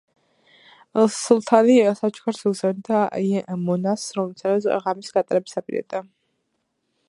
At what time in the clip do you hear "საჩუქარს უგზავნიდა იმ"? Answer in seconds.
1.99-3.61